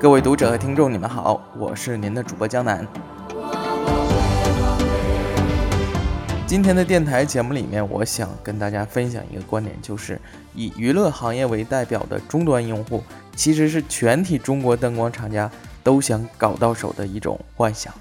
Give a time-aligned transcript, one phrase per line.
[0.00, 2.88] 各位读者和听众，你们好，我是您的主播江南。
[6.46, 10.18] 今天的电台节目里面，我想跟大家分享一个观点，就是
[10.54, 13.04] 以娱乐行业为代表的终端用户，
[13.36, 15.50] 其实是全体中国灯光厂家
[15.84, 17.92] 都想搞到手的一种幻想。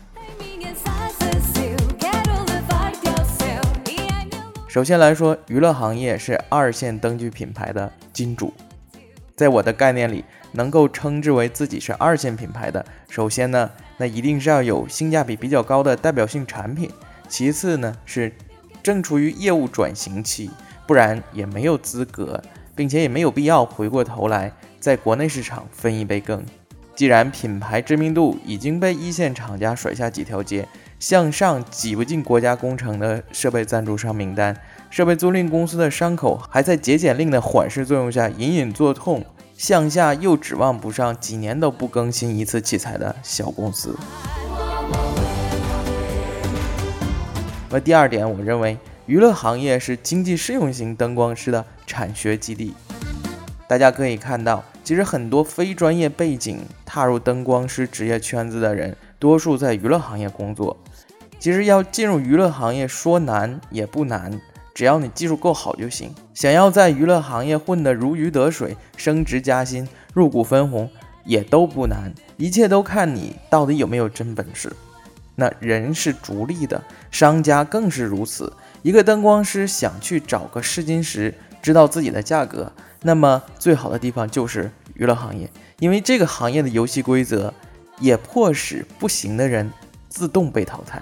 [4.69, 8.53] 首先来说，娱乐行业是二线灯具品牌的金主，
[9.35, 10.23] 在我的概念里。
[10.51, 16.89] 能够称之为自己是二线品牌的，首先呢，那一定是要有性价比比较高的代表性产品；
[17.27, 18.31] 其次呢，是
[18.81, 20.49] 正处于业务转型期，
[20.87, 22.41] 不然也没有资格，
[22.75, 26.43] 并且也没有必要回过头来在国内市场分一杯羹。
[26.95, 30.67] 既然品牌知名度已经被一线厂家甩下几条街，
[30.99, 34.53] 向上挤不进国家工程的设备赞助商名单，
[34.89, 39.23] 设备租赁公司的伤口还在节俭令的缓释作用下隐隐作痛。
[39.59, 43.93] 向下又指望不上几年都不更新一次器材的小公司。
[47.69, 52.73] 那第二点，我认为娱乐行业是经济适用型灯光师的产学基地。
[53.67, 60.77] 大家可以看到，其实很多非专业背景踏入灯光师职业圈子的人，多数在娱乐行业工作。
[61.37, 64.39] 其实要进入娱乐行业，说难也不难。
[64.73, 70.89] 只要你技术够好就行，想要在娱乐行业混得如鱼得水、升职加薪、入股分红，
[71.25, 72.13] 也都不难。
[72.37, 74.71] 一切都看你到底有没有真本事。
[75.35, 76.81] 那人是逐利的，
[77.11, 78.51] 商家更是如此。
[78.81, 87.53] 一个灯光师想去找个试金石，知道自己的价格，那么最好的地方就是娱乐行业，因为这个行业的游戏规则
[87.99, 89.71] 也迫使不行的人
[90.09, 91.01] 自动被淘汰。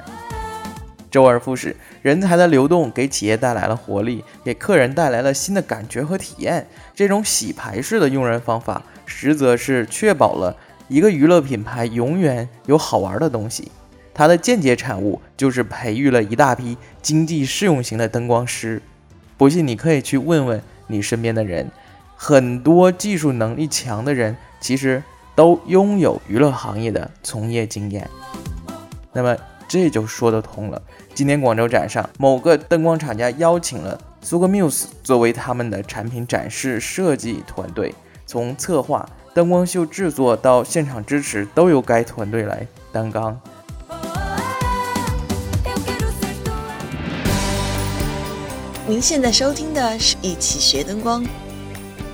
[1.10, 6.68] 周而复始，人才的流动给企业带来了活力，给客人带来了新的感觉和体验。
[6.94, 10.56] 这种洗牌式的用人方法，实则是确保了
[10.90, 13.72] 一个娱乐品牌永远有好玩的东西。
[14.14, 18.82] 它的间接产物就是培育了一大批经济适用型的灯光师。
[19.38, 21.72] 不信，你可以去问问你身边的人，
[22.16, 25.02] 很多技术能力强的人，其实
[25.36, 28.10] 都拥有娱乐行业的从业经验。
[29.14, 29.38] 那么。
[29.68, 30.82] 这就说得通了。
[31.14, 37.94] 今年广州展上，某个灯光厂家邀请了苏格 Muse 作为他们的产品展示设计团队，
[38.26, 43.40] 从策划、灯光秀制作到现场支持，都由该团队来担纲。
[48.88, 51.22] 您现在收听的是一起学灯光，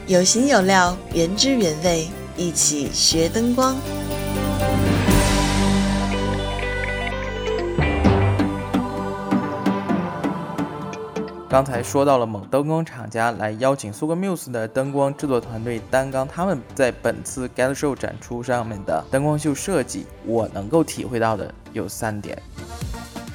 [0.07, 3.75] 有形有料，原汁原味，一起学灯光。
[11.53, 22.41] 刚才说到了某灯光厂家来邀请苏格 Muse 的灯光制作团队担纲他们在本次 Get Show 展出上面的灯光秀设计，我能够体会到的有三点。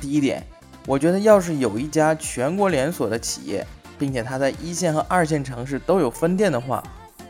[0.01, 0.45] 第一点，
[0.85, 3.65] 我觉得要是有一家全国连锁的企业，
[3.97, 6.83] 并且它在一线和二线城市都有分店的话，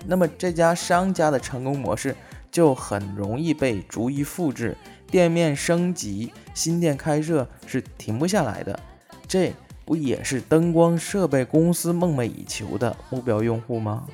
[0.06, 2.16] 那么这家商家的成功模式
[2.50, 4.75] 就很容易被逐一复制，
[5.10, 8.81] 店面升级、新店开设是停不下来的。
[9.27, 9.53] 这。
[9.88, 14.04] 不也是灯光设备公司梦寐以求的目标用户吗？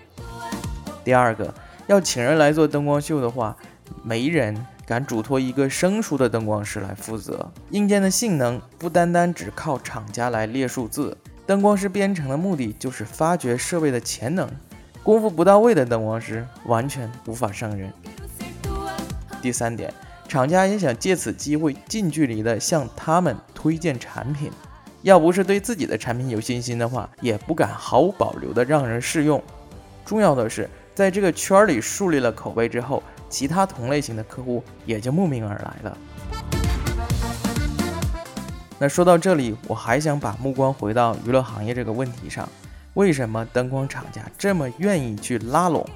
[1.02, 1.52] 第二个，
[1.88, 3.56] 要请人来做灯光秀的话，
[4.04, 7.50] 没人敢嘱托一个生疏的灯光师来负责。
[7.70, 14.48] 硬件的性能不单单只靠厂家来列数字，灯光师编程的目的就是发掘设备的潜能，
[15.02, 17.92] 功夫不到位的灯光师完全无法胜任。
[19.42, 19.92] 第三点，
[20.28, 24.52] 厂家也想借此机会近距离的向他们推荐产品。
[25.04, 29.42] 要不是对自己的产品有信心的话，也不敢毫无保留的让人试用。
[30.02, 35.98] 重要的是，在这个圈里树立了口碑之后，其他同类型的客户也就慕名而来了。
[38.78, 42.48] 那说到这里，我还想把目光回到娱乐行业这个问题上：
[42.94, 45.86] 为什么灯光厂家这么愿意去拉拢，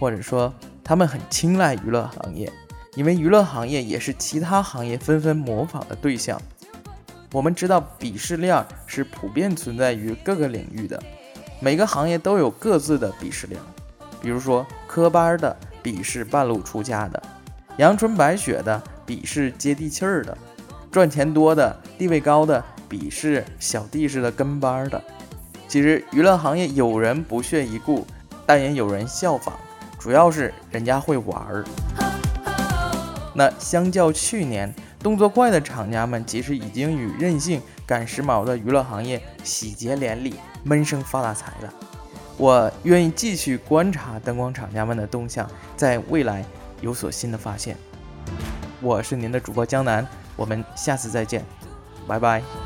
[0.00, 0.50] 或者说
[0.82, 2.50] 他们很青睐娱乐行业？
[2.96, 6.40] 因为娱乐行业也是其他行业纷纷模仿的对象。
[7.34, 11.02] 我们知道鄙视链是普遍存在于各个领域的，
[11.58, 13.60] 每个行业都有各自的鄙视链。
[14.22, 17.20] 比如说科班的鄙视半路出家的，
[17.78, 20.38] 阳春白雪的鄙视接地气儿的，
[20.92, 25.02] 赚钱多的地位高的鄙视小弟似的跟班的。
[25.66, 28.06] 其实娱乐行业有人不屑一顾，
[28.46, 29.54] 但也有人效仿，
[29.98, 31.64] 主要是人家会玩儿。
[33.34, 34.72] 那相较去年。
[35.04, 40.34] 动作快的厂家们其实已经与任性赶时髦的娱乐行业喜结连理，
[40.64, 41.72] 闷声发大财了。
[42.38, 45.46] 我愿意继续观察灯光厂家们的动向，
[45.76, 46.42] 在未来
[46.80, 47.76] 有所新的发现。
[48.80, 50.06] 我是您的主播江南，
[50.36, 51.44] 我们下次再见，
[52.08, 52.63] 拜拜。